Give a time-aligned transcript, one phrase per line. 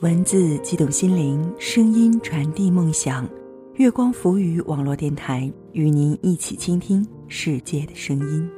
[0.00, 3.26] 文字激动心灵，声音传递梦想。
[3.76, 8.50] 月光浮语网络电台与您一起倾听世界的声音。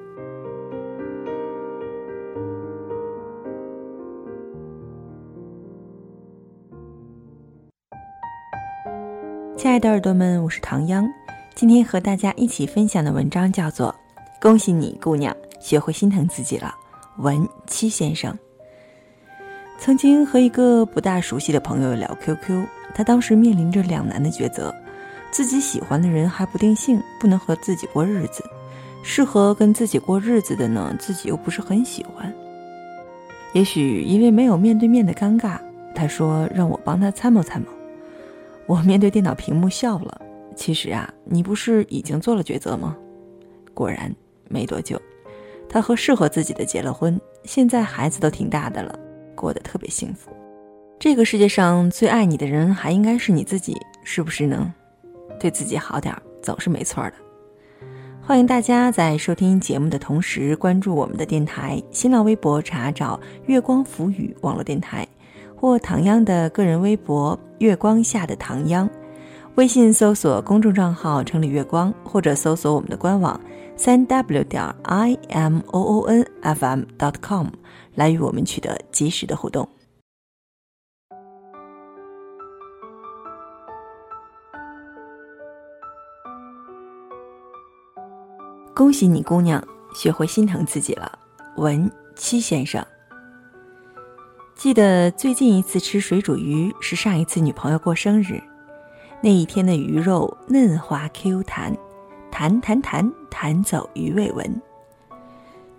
[9.56, 11.08] 亲爱的耳朵们，我是唐央。
[11.54, 13.94] 今天和大家一起分享的文章叫做
[14.42, 16.74] 《恭喜你，姑娘，学会心疼自己了》。
[17.22, 18.36] 文七先生
[19.80, 24.74] 曾经和一个不大熟悉的朋友聊 QQ，他当时面临着两难的抉择：
[25.30, 28.42] 自己喜欢的人还不定性，不能和自己过日子；
[29.02, 32.30] 适合跟自己过日子的呢，自己又不是很喜欢。
[33.52, 35.58] 也许因为没有面对面的尴尬，
[35.94, 37.68] 他说让我帮他参谋参谋。
[38.66, 40.20] 我面对电脑屏幕笑了。
[40.56, 42.96] 其实啊，你不是已经做了抉择吗？
[43.72, 44.12] 果然，
[44.48, 45.00] 没多久。
[45.68, 48.98] 他和适合自己的结了婚，现在孩子都挺大的了，
[49.38, 50.30] 过得特别幸福。
[50.98, 54.74] 这个世界上最爱你的人还应该是你自己，是不是呢？
[55.38, 57.12] 对自己好点儿总是没错的。
[58.20, 65.06] 欢迎大家在收听节目的同时关注我们的电台，新浪微博查找“月光浮语”网络电台，
[65.54, 68.90] 或唐央的个人微博“月光下的唐央”，
[69.54, 73.40] 微信搜索公众账号“城里月光”，或者搜索我们的官网。
[73.76, 77.46] 三 w 点 i m o o n f m dot com
[77.98, 79.68] 来与我们取得及时的互动。
[88.72, 89.60] 恭喜你，姑娘，
[89.96, 91.18] 学会心疼自己了。
[91.56, 92.86] 文七先生，
[94.54, 98.40] 记得最近一次吃水煮鱼是上一次女朋友过生日，
[99.20, 101.76] 那一天的鱼肉嫩滑 Q 弹。
[102.30, 104.62] 弹弹弹弹走鱼尾纹，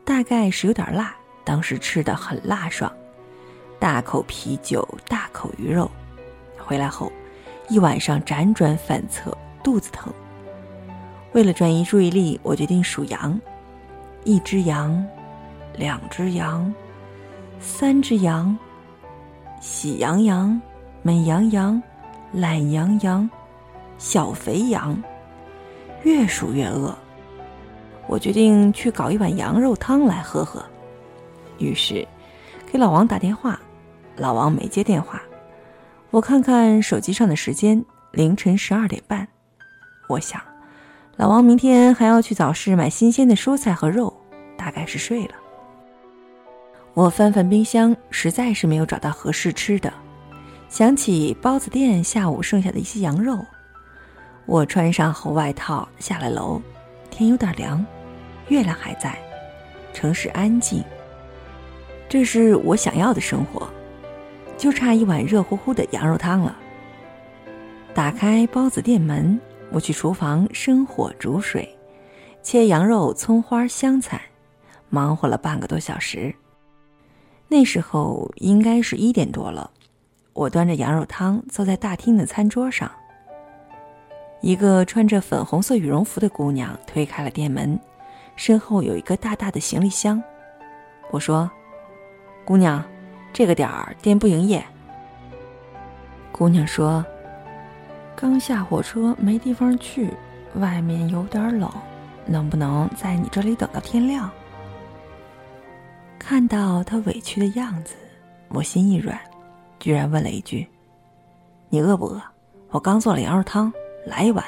[0.03, 2.91] 大概是有点辣，当时吃的很辣爽，
[3.79, 5.89] 大口啤酒，大口鱼肉，
[6.57, 7.11] 回来后
[7.69, 10.13] 一晚上辗转反侧，肚子疼。
[11.33, 13.39] 为了转移注意力，我决定数羊：
[14.23, 15.05] 一只羊，
[15.75, 16.73] 两只羊，
[17.59, 18.57] 三只羊，
[19.61, 20.59] 喜羊羊，
[21.01, 21.81] 美羊羊，
[22.31, 23.29] 懒羊羊，
[23.97, 25.01] 小肥羊。
[26.03, 26.95] 越数越饿，
[28.07, 30.63] 我决定去搞一碗羊肉汤来喝喝。
[31.59, 32.07] 于是，
[32.71, 33.59] 给老王打电话，
[34.15, 35.21] 老王没接电话。
[36.11, 39.27] 我看看手机上的时间，凌晨十二点半。
[40.07, 40.41] 我想，
[41.17, 44.11] 老王明天还要去早市买新鲜的蔬菜和肉，
[44.57, 45.35] 大概是睡了。
[46.95, 49.93] 我翻翻冰箱，实在是没有找到合适吃的，
[50.67, 53.37] 想起包子店下午剩下的一些羊肉。
[54.47, 56.59] 我穿上厚外套下了楼，
[57.11, 57.85] 天有点凉，
[58.47, 59.15] 月亮还在，
[59.93, 60.83] 城市安静。
[62.09, 63.69] 这是我想要的生活，
[64.57, 66.57] 就差一碗热乎乎的羊肉汤了。
[67.93, 69.39] 打开包子店门，
[69.71, 71.77] 我去厨房生火煮水，
[72.41, 74.19] 切羊肉、葱花、香菜，
[74.89, 76.33] 忙活了半个多小时。
[77.47, 79.69] 那时候应该是一点多了，
[80.33, 82.89] 我端着羊肉汤坐在大厅的餐桌上。
[84.41, 87.79] 一个穿着粉红色羽绒服的姑娘推开了店门，
[88.35, 90.21] 身后有一个大大的行李箱。
[91.11, 91.49] 我说
[92.49, 92.83] ：“姑娘，
[93.31, 94.65] 这个点儿店不营业。”
[96.33, 97.05] 姑娘说
[98.17, 100.11] ：“刚下火车，没地方去，
[100.55, 101.71] 外面有点冷，
[102.25, 104.27] 能不能在你这里等到天亮？”
[106.17, 107.93] 看到她委屈的样子，
[108.47, 109.15] 我心一软，
[109.77, 110.67] 居然问了一句
[111.69, 112.19] ：“你饿不饿？
[112.71, 113.71] 我刚做了羊肉汤。”
[114.07, 114.43] 来一碗。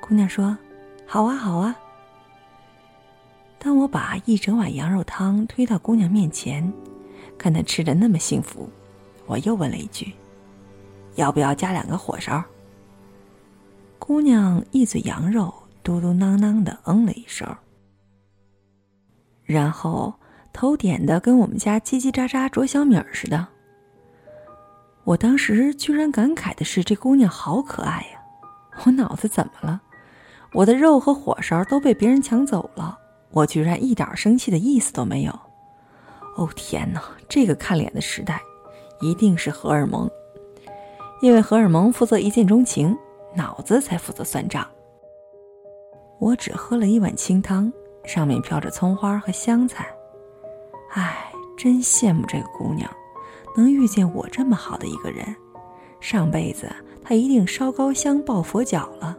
[0.00, 0.56] 姑娘说
[1.08, 1.74] ：“好啊，好啊。”
[3.66, 6.72] 当我把一整碗羊肉汤推到姑娘面前，
[7.36, 8.70] 看她吃的那么幸福，
[9.26, 10.14] 我又问了一句
[11.16, 12.40] ：“要不要加两个火烧？”
[13.98, 17.44] 姑娘一嘴羊肉，嘟嘟囔囔的嗯了一声，
[19.42, 20.14] 然后
[20.52, 23.48] 头点的跟我们家叽叽喳喳啄小米儿似的。
[25.02, 28.22] 我当时居然感慨的是：“这姑娘好可爱呀！”
[28.86, 29.82] 我脑子怎么了？
[30.52, 32.96] 我的肉和火烧都被别人抢走了，
[33.30, 35.32] 我居然一点生气的意思都没有。
[36.36, 37.02] 哦天哪！
[37.28, 38.40] 这个看脸的时代，
[39.00, 40.10] 一定是荷尔蒙，
[41.20, 42.96] 因为荷尔蒙负责一见钟情，
[43.34, 44.66] 脑子才负责算账。
[46.18, 47.72] 我只喝了一碗清汤，
[48.04, 49.86] 上面飘着葱花和香菜。
[50.92, 52.90] 唉，真羡慕这个姑娘。
[53.56, 55.24] 能遇见我这么好的一个人，
[55.98, 56.70] 上辈子
[57.02, 59.16] 她一定烧高香抱佛脚了。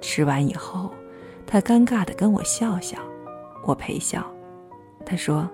[0.00, 0.92] 吃完以后，
[1.46, 2.98] 他尴尬的跟我笑笑，
[3.64, 4.24] 我陪笑。
[5.04, 5.48] 他说：“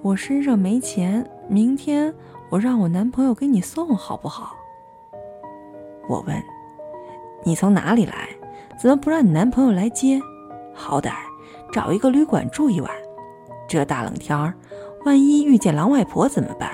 [0.00, 2.14] 我身上没钱，明天
[2.50, 4.54] 我让我男朋友给你送好不好？
[6.08, 6.36] 我问
[7.44, 8.28] ：“你从哪里来？
[8.78, 10.20] 怎么不让你男朋友来接？
[10.72, 11.12] 好歹
[11.72, 12.90] 找一个旅馆住一晚。
[13.68, 14.54] 这大冷天儿，
[15.04, 16.70] 万一遇见狼外婆怎么办？”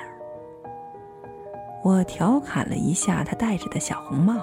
[1.82, 4.34] 我调侃了一下他戴着的小红帽。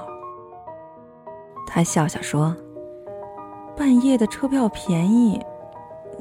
[1.68, 2.56] 他笑笑说
[3.77, 5.39] ：“半夜的车票便宜，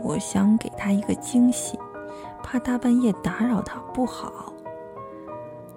[0.02, 1.78] 我想给他一个惊喜，
[2.42, 4.52] 怕大半夜打扰他不好。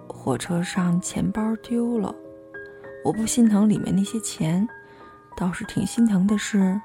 [0.08, 2.14] 火车上钱包丢了。”
[3.06, 4.68] 我不心疼里面那些钱，
[5.38, 6.82] 倒是挺心疼的是，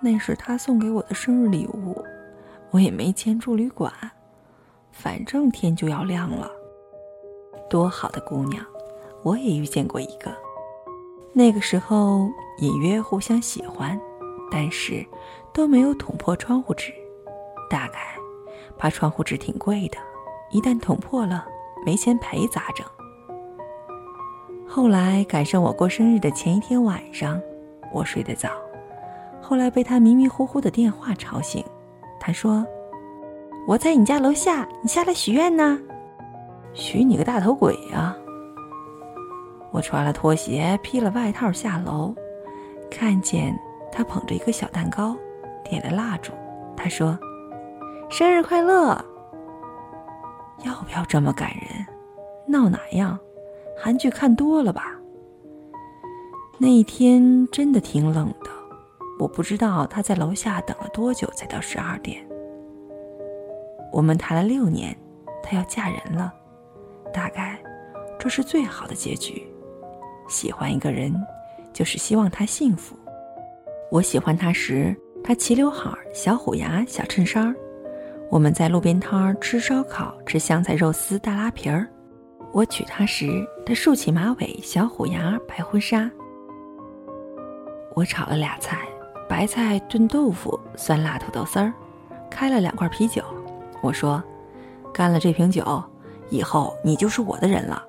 [0.00, 2.04] 那是他送给我的生日礼物，
[2.72, 3.92] 我也没钱住旅馆，
[4.90, 6.50] 反正天就要亮了。
[7.70, 8.64] 多好的姑娘，
[9.22, 10.34] 我也遇见过一个，
[11.32, 12.28] 那个时候
[12.58, 13.96] 隐约互相喜欢，
[14.52, 15.04] 但是
[15.50, 16.92] 都没有捅破窗户纸，
[17.70, 17.98] 大概
[18.76, 19.96] 怕窗户纸挺贵的，
[20.50, 21.46] 一旦捅破了，
[21.86, 22.86] 没钱赔咋整？
[24.68, 27.40] 后来赶上我过生日的前一天晚上，
[27.92, 28.50] 我睡得早，
[29.40, 31.64] 后来被他迷迷糊糊的电话吵醒。
[32.20, 32.64] 他说
[33.66, 35.78] ：“我在你家楼下，你下来许愿呢。”
[36.74, 38.14] 许你个大头鬼呀！
[39.70, 42.14] 我穿了拖鞋，披了外套下楼，
[42.90, 43.58] 看见
[43.92, 45.14] 他捧着一个小蛋糕，
[45.62, 46.32] 点了蜡烛。
[46.74, 47.16] 他说
[48.10, 49.04] ：“生日快乐！”
[50.64, 51.86] 要不要这么感人？
[52.46, 53.18] 闹哪样？
[53.78, 54.96] 韩剧看多了吧？
[56.58, 58.50] 那一天真的挺冷的，
[59.18, 62.24] 我不知道他在楼下等了多久才到十二点。
[63.92, 64.96] 我们谈了六年，
[65.42, 66.32] 他要嫁人了，
[67.12, 67.58] 大概
[68.18, 69.46] 这是最好的结局。
[70.28, 71.12] 喜欢一个人，
[71.72, 72.96] 就是希望他幸福。
[73.92, 77.54] 我喜欢他时，他齐刘海、小虎牙、小衬衫儿
[78.30, 81.86] 我们在路边摊吃烧烤，吃香菜肉丝、大拉皮儿。
[82.52, 86.10] 我娶她时，她竖起马尾，小虎牙，白婚纱。
[87.94, 88.78] 我炒了俩菜，
[89.28, 91.70] 白菜炖豆腐，酸辣土豆丝儿，
[92.30, 93.22] 开了两罐啤酒。
[93.82, 94.24] 我说
[94.90, 95.84] ：“干了这瓶酒，
[96.30, 97.86] 以后你就是我的人了。”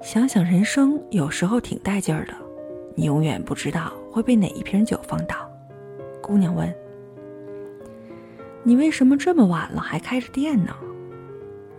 [0.00, 2.32] 想想人生有时候挺带劲儿的，
[2.94, 5.36] 你永远不知道会被哪一瓶酒放倒。
[6.22, 6.74] 姑娘问
[8.64, 10.74] ：“你为什么这么晚了还开着店呢？”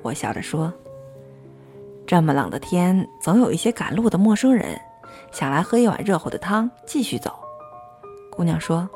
[0.04, 0.72] 我笑着说。
[2.06, 4.80] 这么冷的天，总有一些赶路的陌生人，
[5.32, 7.32] 想来喝一碗热乎的汤，继续走。
[8.30, 8.88] 姑娘说：“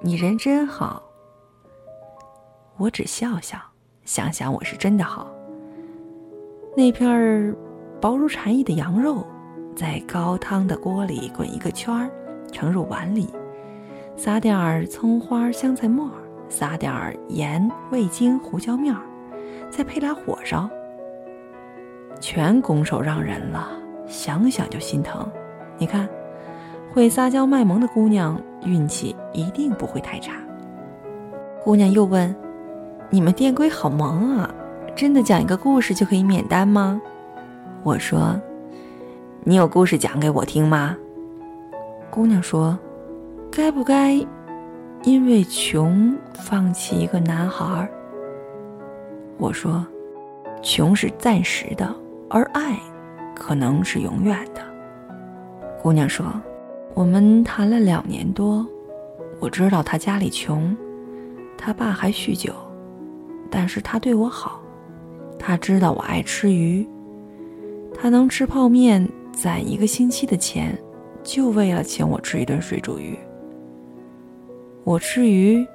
[0.00, 1.02] 你人真好。”
[2.78, 3.58] 我只笑笑，
[4.06, 5.30] 想想我是真的好。
[6.74, 7.54] 那片儿
[8.00, 9.26] 薄如蝉翼的羊肉，
[9.76, 12.10] 在高汤的锅里滚一个圈儿，
[12.56, 13.28] 盛入碗里，
[14.16, 16.10] 撒点儿葱花、香菜末，
[16.48, 19.02] 撒点儿盐、味精、胡椒面儿，
[19.68, 20.66] 再配俩火烧。
[22.18, 23.68] 全拱手让人了，
[24.06, 25.30] 想想就心疼。
[25.76, 26.08] 你看，
[26.94, 30.32] 会撒娇卖萌的姑娘运气一定不会太差。
[31.62, 32.34] 姑娘又问
[33.10, 34.50] ：“你们店规好萌啊，
[34.94, 36.98] 真的讲一个故事就可以免单吗？”
[37.84, 38.40] 我说
[39.44, 40.96] ：“你有故事讲给我听吗？”
[42.16, 42.78] 姑娘说
[43.52, 44.14] ：“该不该
[45.04, 47.86] 因为穷放弃一个男孩？”
[49.36, 49.86] 我说
[50.64, 51.94] ：“穷是暂时的。”
[52.30, 52.80] 而爱，
[53.34, 54.62] 可能是永远的。
[55.82, 56.24] 姑娘说
[56.96, 58.66] ：“我们谈了两年多，
[59.38, 60.74] 我知道他家里穷，
[61.58, 62.50] 他爸还酗酒，
[63.50, 64.62] 但是他对我好。
[65.38, 66.88] 他知道我爱吃鱼，
[67.94, 70.76] 他能吃泡面攒一个星期的钱，
[71.26, 73.18] 就为了请我吃一顿水煮鱼。
[74.84, 75.66] 我吃鱼，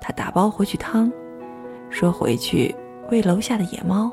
[0.00, 1.12] 他打包回去汤，
[1.90, 2.72] 说回去
[3.10, 4.08] 喂楼下的野猫。”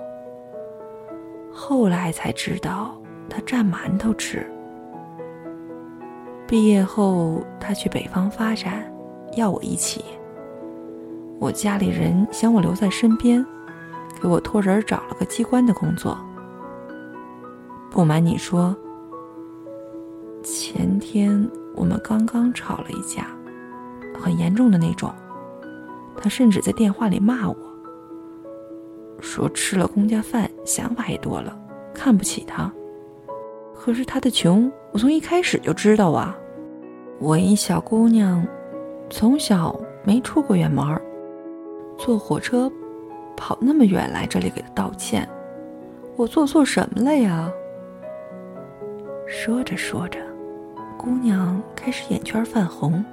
[1.54, 4.44] 后来才知道，他蘸馒头吃。
[6.48, 8.84] 毕业后，他去北方发展，
[9.38, 10.04] 要我一起。
[11.40, 13.46] 我家里人想我留在身边，
[14.20, 16.18] 给我托人找了个机关的工作。
[17.92, 18.76] 不瞒你说，
[20.44, 23.28] 前天我们刚刚吵了一架，
[24.20, 25.14] 很严重的那种。
[26.18, 27.56] 他甚至在电话里骂我。
[29.20, 31.56] 说吃了公家饭，想法也多了，
[31.94, 32.72] 看不起他。
[33.76, 36.36] 可是他的穷，我从一开始就知道啊。
[37.20, 38.46] 我一小姑娘，
[39.10, 40.84] 从小没出过远门，
[41.98, 42.72] 坐火车
[43.38, 45.28] 跑那么远来这里给他道歉，
[46.16, 47.52] 我做错什么了呀？
[49.28, 50.20] 说着说着，
[51.04, 53.04] 姑娘开始眼圈泛红。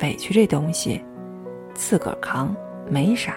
[0.00, 1.00] 委屈这东西，
[1.74, 2.52] 自个儿扛，
[2.90, 3.36] 没啥。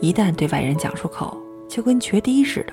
[0.00, 1.36] 一旦对外人讲出口，
[1.68, 2.72] 就跟决堤似的。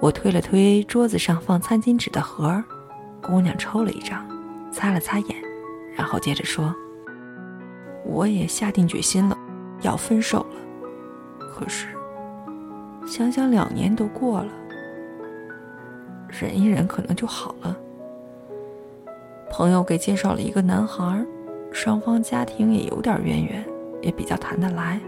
[0.00, 2.64] 我推了推桌子上放餐巾纸的盒儿，
[3.20, 4.26] 姑娘抽了一张，
[4.72, 5.36] 擦了擦眼，
[5.94, 6.74] 然后接着说
[8.02, 9.36] ：“我也下定决心了，
[9.82, 10.56] 要分手了。
[11.38, 11.88] 可是，
[13.06, 14.50] 想想两年都过了，
[16.28, 17.76] 忍一忍可能就好了。
[19.50, 21.24] 朋友给介绍了一个男孩，
[21.72, 23.64] 双方家庭也有点渊源，
[24.02, 25.00] 也比较谈得来。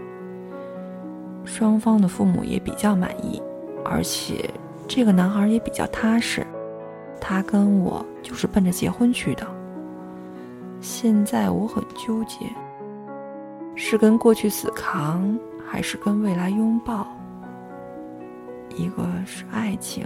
[1.45, 3.41] 双方的父母也比较满意，
[3.83, 4.49] 而且……”
[4.87, 6.45] 这个男孩也比较踏实，
[7.21, 9.47] 他跟我就是奔着结婚去的。
[10.81, 12.39] 现在我很纠结，
[13.73, 17.07] 是跟过去死扛，还是跟未来拥抱？
[18.75, 20.05] 一个是爱情，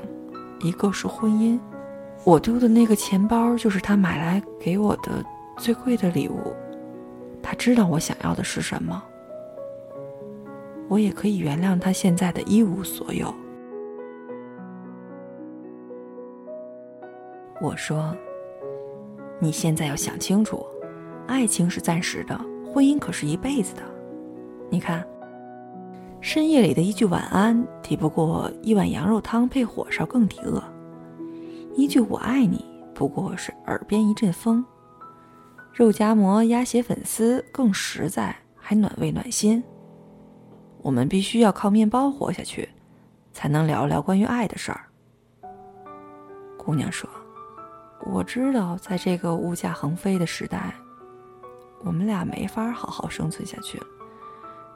[0.65, 1.59] 一个是婚姻。
[2.23, 5.23] 我丢的那个钱包就是他买来给我的
[5.57, 6.51] 最贵的礼物。
[7.43, 9.03] 他知道我想要的是什么，
[10.87, 13.31] 我也可以原谅他现在的一无所有。
[17.61, 18.17] 我说
[19.39, 20.65] ：“你现在要想清楚，
[21.27, 22.35] 爱情是暂时的，
[22.73, 23.83] 婚姻可是一辈子的。
[24.67, 25.07] 你看，
[26.25, 30.59] 深夜里的一句晚安，抵不过一碗羊肉汤配火烧更抵饿；
[31.75, 32.65] 一句我爱你，
[32.95, 34.65] 不过是耳边一阵风；
[35.71, 39.63] 肉夹馍、鸭血粉丝更实在，还暖胃暖心。
[40.81, 42.67] 我们必须要靠面包活下去，
[43.31, 44.81] 才能聊聊关于爱的事儿。”
[46.57, 47.07] 姑娘说。
[48.07, 50.73] 我知道，在这个物价横飞的时代，
[51.83, 53.85] 我们俩没法好好生存下去了，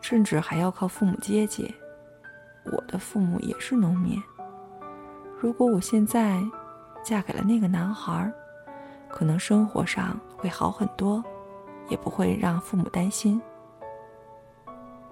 [0.10, 1.72] 甚至还要靠父母接济。
[2.64, 4.20] 我的父母也是农民。
[5.40, 6.42] 如果我现在
[7.04, 8.34] 嫁给了那个男孩，
[9.08, 11.24] 可能生活上会好很多，
[11.90, 13.40] 也不会让父母担心。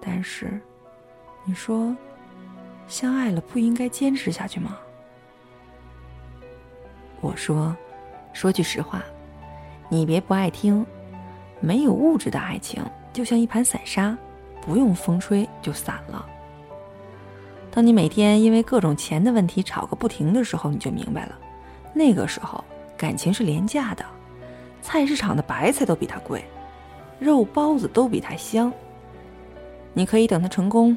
[0.00, 0.60] 但是，
[1.44, 1.96] 你说，
[2.88, 4.76] 相爱了不应该坚持下去吗？
[7.20, 7.72] 我说。
[8.32, 9.02] 说句实话，
[9.88, 10.84] 你别不爱听。
[11.60, 14.16] 没有物质的爱情，就像一盘散沙，
[14.68, 16.26] 不用风吹就散了。
[17.70, 21.38] 当你每天因为各种钱的问题吵个不停的时候，你就明白了，
[21.94, 22.62] 那个时候
[22.94, 24.04] 感情是廉价的，
[24.82, 26.44] 菜市场的白菜都比它贵，
[27.18, 28.70] 肉包子都比它香。
[29.94, 30.94] 你可以等他成功，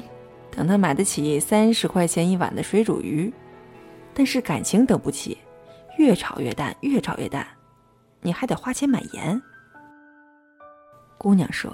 [0.54, 3.32] 等他买得起三十块钱一碗的水煮鱼，
[4.12, 5.38] 但是感情等不起。
[5.96, 7.46] 越炒越淡，越炒越淡，
[8.20, 9.40] 你还得花钱买盐。
[11.16, 11.72] 姑娘说：“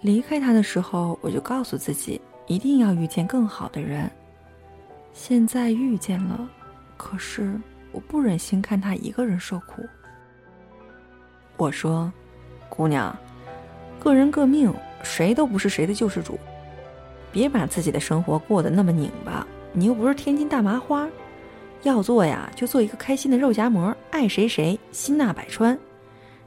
[0.00, 4.10] 离开他的时候，我就告诉自己一定要遇见更好的人。
[5.12, 6.48] 现在遇见了，
[6.96, 7.60] 可是
[7.92, 9.82] 我不忍心看他一个人受苦。”
[11.58, 12.10] 我说
[12.70, 13.14] ：“姑娘，
[13.98, 16.38] 各人各命，谁都不是谁的救世主，
[17.30, 19.46] 别把自己的生活过得那么拧巴。
[19.72, 21.06] 你又不是天津大麻花。”
[21.82, 25.78] 要做呀，就做一个开心的肉夹馍，爱谁谁，心纳百川。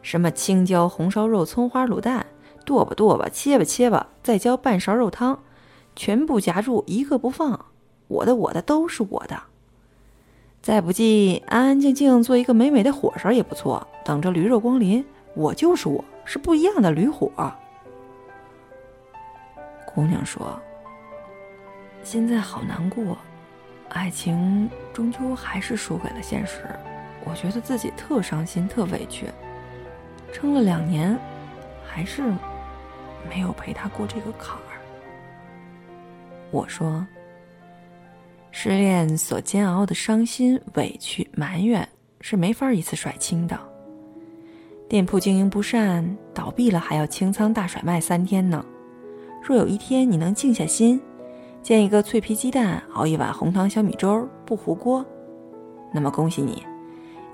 [0.03, 2.23] 什么青椒红烧肉、葱花卤蛋，
[2.65, 5.39] 剁吧剁吧，切吧切吧，再浇半勺肉汤，
[5.95, 7.65] 全部夹住，一个不放。
[8.07, 9.43] 我的我的都是我的。
[10.61, 15.03] 再不济，安安静静做一个美美的火烧也不错，等着驴肉光临。
[15.35, 17.29] 我就是我，是不一样的驴火。
[19.85, 20.59] 姑娘说
[22.03, 23.17] ：“现在好难过。”
[23.89, 26.63] 爱情终究还是输给了现实，
[27.25, 29.27] 我觉得自己特伤心、特委屈，
[30.31, 31.15] 撑了两年，
[31.85, 32.23] 还是
[33.29, 34.77] 没有陪他过这个坎儿。
[36.51, 37.05] 我说，
[38.51, 41.87] 失恋所煎熬的伤心、委屈、埋怨
[42.21, 43.59] 是没法一次甩清的。
[44.87, 48.63] 店铺经营不善，倒闭了还要清仓大甩卖三天呢。
[49.41, 51.01] 若有一天你能静下心。
[51.63, 55.03] 煎一个脆皮鸡蛋，熬一碗红糖小米粥，不糊锅，
[55.93, 56.61] 那么恭喜你，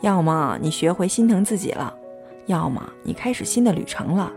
[0.02, 1.92] 要么你学会心疼自己了，
[2.46, 4.32] 要么你开始新的旅程了。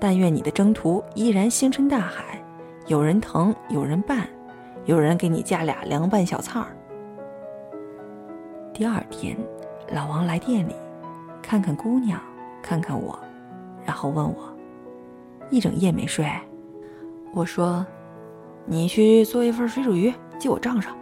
[0.00, 2.42] 但愿你的征途依然星辰大海，
[2.86, 4.26] 有人疼，有人伴，
[4.86, 6.68] 有人给你加俩凉拌小菜儿。
[8.72, 9.36] 第二天，
[9.92, 10.74] 老王来店里，
[11.42, 12.18] 看看姑娘，
[12.62, 13.18] 看看我，
[13.84, 14.56] 然后问我，
[15.50, 16.26] 一整夜没睡。
[17.34, 17.86] 我说。
[18.66, 20.94] 你去做一份水煮鱼，记我账上。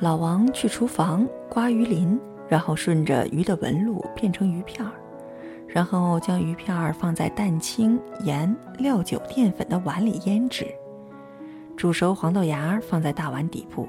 [0.00, 4.90] 老王去厨房刮鱼鳞，然后顺着鱼的纹路片成鱼片儿，
[5.72, 10.66] 然后将鱼片儿放在蛋清、盐、料酒、淀粉的碗里腌制。
[11.78, 13.88] 煮熟黄豆芽放在大碗底部，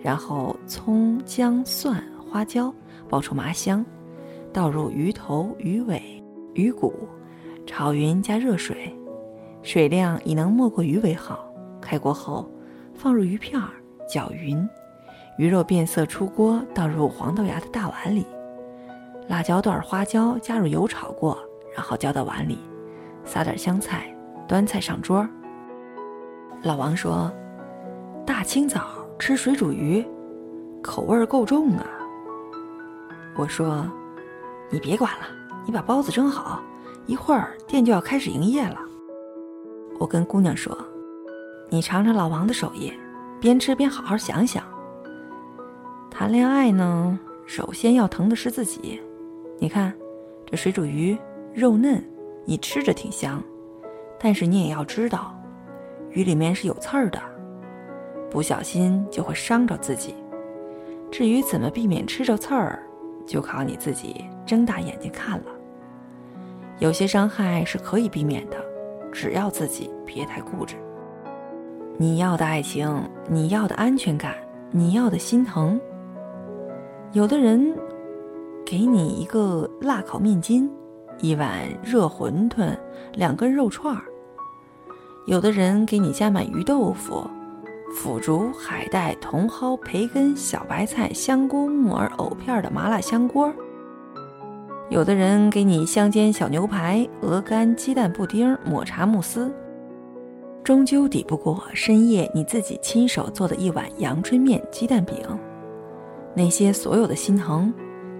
[0.00, 2.72] 然后葱、姜、蒜、花椒
[3.10, 3.84] 爆出麻香，
[4.54, 6.02] 倒入鱼头、鱼尾、
[6.54, 6.94] 鱼骨，
[7.66, 8.96] 炒匀加热水。
[9.62, 11.46] 水量以能没过鱼为好。
[11.80, 12.50] 开锅后，
[12.94, 13.68] 放入鱼片儿，
[14.08, 14.66] 搅匀，
[15.36, 18.24] 鱼肉变色出锅，倒入黄豆芽的大碗里。
[19.28, 21.38] 辣椒段、花椒加入油炒过，
[21.74, 22.58] 然后浇到碗里，
[23.24, 24.14] 撒点香菜，
[24.46, 25.26] 端菜上桌。
[26.62, 27.32] 老王说
[28.26, 30.04] ：“大清早吃水煮鱼，
[30.82, 31.86] 口味够重啊。”
[33.36, 33.90] 我说
[34.70, 35.26] ：“你别管了，
[35.64, 36.60] 你把包子蒸好，
[37.06, 38.78] 一会儿店就要开始营业了。”
[39.98, 40.76] 我跟姑娘说
[41.70, 42.92] ：“你尝尝老王的手艺，
[43.40, 44.62] 边吃边好好想想。
[46.10, 49.00] 谈恋爱呢，首先要疼的是自己。”
[49.62, 49.94] 你看，
[50.44, 51.16] 这水煮鱼
[51.54, 52.02] 肉嫩，
[52.44, 53.40] 你吃着挺香，
[54.18, 55.40] 但是你也要知道，
[56.10, 57.22] 鱼里面是有刺儿的，
[58.28, 60.16] 不小心就会伤着自己。
[61.12, 62.82] 至于怎么避免吃着刺儿，
[63.24, 65.46] 就靠你自己睁大眼睛看了。
[66.80, 68.56] 有些伤害是可以避免的，
[69.12, 70.74] 只要自己别太固执。
[71.96, 74.34] 你要的爱情，你要的安全感，
[74.72, 75.80] 你要的心疼，
[77.12, 77.72] 有的人。
[78.72, 80.66] 给你一个辣烤面筋，
[81.20, 82.74] 一碗热馄饨，
[83.12, 84.02] 两根肉串儿。
[85.26, 87.22] 有的人给你加满鱼豆腐、
[87.94, 93.52] 腐竹、海带、茼蒿、培根、小白菜、香菇、木耳、藕片的麻辣香锅。
[94.88, 99.52] 有的人给你香煎小牛排、鹅肝、鸡蛋布丁、抹茶慕斯。
[100.64, 105.18] 终究抵不过深夜你自己亲手做的一碗阳春面、鸡蛋饼。
[106.34, 107.70] 那些所有的心疼。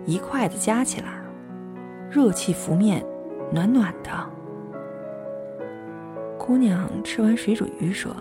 [0.05, 1.23] 一筷子夹起来，
[2.11, 3.05] 热气拂面，
[3.53, 4.11] 暖暖的。
[6.37, 8.13] 姑娘吃完水煮鱼说：“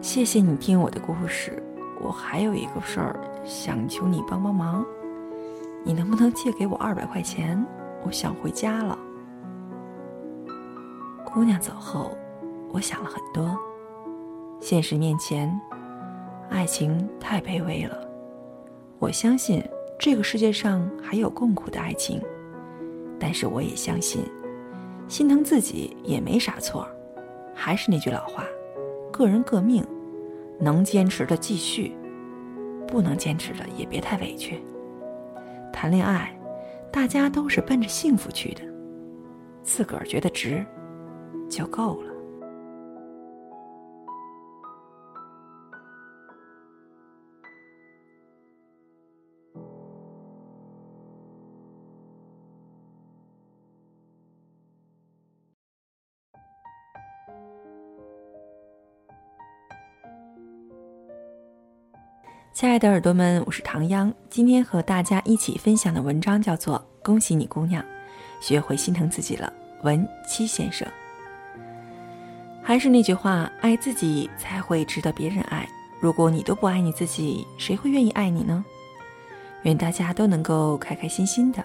[0.00, 1.62] 谢谢你听我的故事，
[2.00, 4.82] 我还有一个事儿想求你帮帮忙，
[5.84, 7.62] 你能不能借给我二百块钱？
[8.06, 8.98] 我想回家了。”
[11.26, 12.16] 姑娘走后，
[12.72, 13.54] 我想了很多。
[14.60, 15.60] 现实面前，
[16.48, 17.98] 爱情太卑微了。
[18.98, 19.62] 我相信。
[19.98, 22.22] 这个世界上还有共苦的爱情，
[23.18, 24.22] 但是我也相信，
[25.08, 26.88] 心疼自己也没啥错。
[27.52, 28.44] 还是那句老话，
[29.10, 29.84] 个人各命，
[30.60, 31.96] 能坚持的继续，
[32.86, 34.62] 不能坚持的也别太委屈。
[35.72, 36.32] 谈恋爱，
[36.92, 38.62] 大家都是奔着幸福去的，
[39.64, 40.64] 自个儿觉得值，
[41.48, 42.07] 就够了。
[62.58, 64.12] 亲爱的耳朵们，我是唐央。
[64.28, 67.84] 今天和大家一起分享的文章叫做《恭喜你，姑娘，
[68.40, 69.52] 学会心疼自己了》。
[69.84, 70.84] 文七先生。
[72.60, 75.68] 还是那句话，爱自己才会值得别人爱。
[76.00, 78.64] 如果你都不爱你自己，谁会愿意爱你呢？
[79.62, 81.64] 愿大家都能够开开心心的。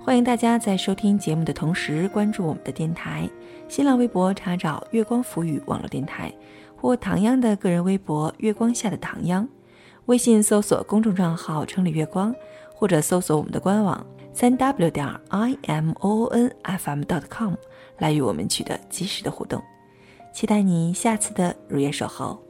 [0.00, 3.28] 欢迎大家在收听节目的同时关注我们的电台，
[3.66, 6.32] 新浪微博查找“月光浮语网络电台”
[6.80, 9.44] 或唐央的个人微博“月光下的唐央”。
[10.08, 12.34] 微信搜索公众账号“城里月光”，
[12.72, 17.52] 或者搜索我们的官网三 w 点 i m o o n f m dot com
[17.98, 19.62] 来与我们取得及时的互动。
[20.32, 22.47] 期待你下次的如约守候。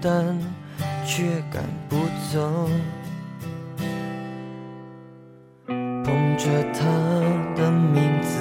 [0.00, 0.38] 但，
[1.04, 1.96] 却赶不
[2.32, 2.68] 走。
[5.66, 6.06] 捧
[6.36, 6.84] 着他
[7.56, 8.40] 的名字，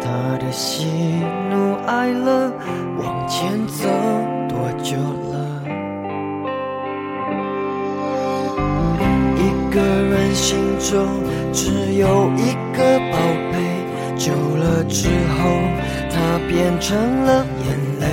[0.00, 0.86] 他的喜
[1.50, 2.50] 怒哀乐，
[2.98, 3.88] 往前走
[4.48, 4.96] 多久
[5.30, 5.34] 了？
[9.36, 9.40] 一
[9.74, 11.06] 个人心中
[11.52, 13.18] 只有一个宝
[13.52, 13.54] 贝，
[14.16, 15.44] 久了之后。
[16.18, 17.68] 它变成了眼
[18.00, 18.06] 泪，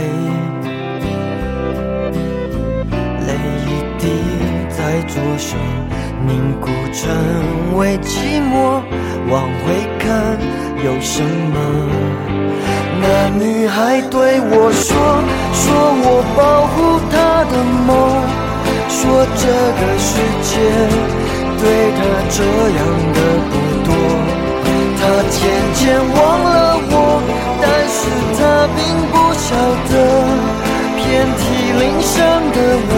[5.13, 5.55] 左手，
[6.25, 8.81] 凝固成为寂寞。
[9.29, 10.09] 往回看，
[10.83, 11.21] 有什
[11.53, 11.55] 么？
[12.99, 14.89] 那女孩对我说
[15.53, 15.69] ：“说
[16.03, 17.53] 我保护她的
[17.85, 17.93] 梦，
[18.89, 19.01] 说
[19.37, 19.45] 这
[19.77, 20.09] 个世
[20.49, 20.51] 界
[21.61, 22.01] 对她
[22.33, 22.41] 这
[22.79, 22.81] 样
[23.13, 23.19] 的
[23.51, 23.53] 不
[23.85, 23.93] 多。”
[24.97, 25.37] 她渐
[25.75, 26.57] 渐忘了
[26.89, 26.93] 我，
[27.61, 28.01] 但是
[28.33, 28.41] 她
[28.75, 29.45] 并不晓
[29.91, 29.93] 得。
[30.95, 31.03] 遍
[31.37, 31.43] 体
[31.77, 32.17] 鳞伤
[32.55, 32.57] 的
[32.89, 32.97] 我，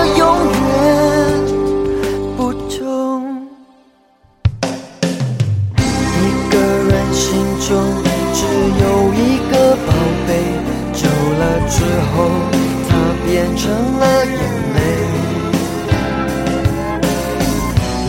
[13.61, 14.33] 成了眼
[14.73, 14.79] 泪。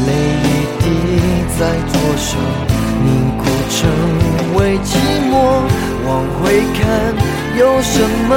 [0.07, 0.09] 泪
[0.49, 0.49] 一
[0.81, 0.83] 滴
[1.59, 1.61] 在
[1.93, 2.29] 左手，
[3.05, 3.79] 凝固成
[4.57, 4.89] 为寂
[5.31, 5.33] 寞。
[6.09, 6.11] 往
[6.41, 6.81] 回看，
[7.59, 7.95] 有什
[8.29, 8.33] 么？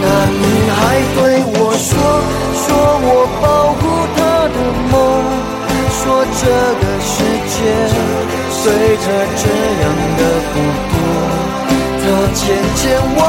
[0.00, 0.80] 那女孩
[1.14, 1.92] 对我说
[2.64, 2.66] ：“说
[3.04, 3.08] 我
[3.42, 3.44] 保
[3.76, 3.78] 护
[4.16, 4.56] 她的
[4.90, 4.94] 梦，
[5.92, 6.00] 说
[6.40, 6.42] 这
[6.80, 7.12] 个世
[7.52, 7.54] 界。”
[8.64, 9.44] 对着这
[9.82, 9.84] 样
[10.18, 10.54] 的不
[10.90, 10.94] 多，
[12.02, 12.42] 她渐
[12.74, 12.82] 渐
[13.14, 13.20] 忘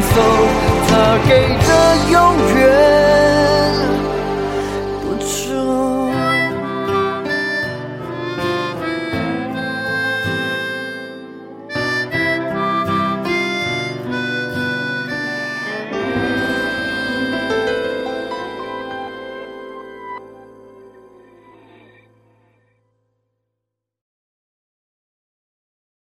[0.00, 0.20] 走，
[0.88, 2.33] 他给的永远。